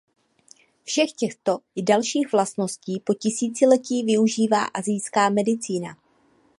Všech 0.83 1.13
těchto 1.13 1.59
i 1.75 1.81
dalších 1.83 2.31
vlastností 2.31 2.99
po 3.03 3.13
tisíciletí 3.13 4.03
využívá 4.03 4.63
asijská 4.63 5.29
medicína. 5.29 5.97